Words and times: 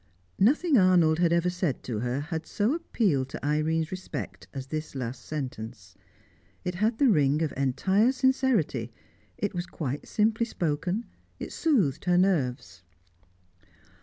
Nothing 0.39 0.79
Arnold 0.79 1.19
had 1.19 1.31
ever 1.31 1.51
said 1.51 1.83
to 1.83 1.99
her 1.99 2.21
had 2.21 2.47
so 2.47 2.73
appealed 2.73 3.29
to 3.29 3.45
Irene's 3.45 3.91
respect 3.91 4.47
as 4.51 4.65
this 4.65 4.95
last 4.95 5.23
sentence. 5.23 5.93
It 6.63 6.73
had 6.73 6.97
the 6.97 7.07
ring 7.11 7.43
of 7.43 7.53
entire 7.55 8.11
sincerity; 8.11 8.91
it 9.37 9.53
was 9.53 9.67
quite 9.67 10.07
simply 10.07 10.47
spoken; 10.47 11.05
it 11.39 11.51
soothed 11.51 12.05
her 12.05 12.17
nerves. 12.17 12.81